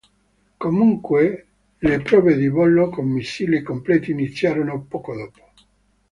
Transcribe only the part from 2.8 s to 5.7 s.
con missili completi iniziarono poco dopo.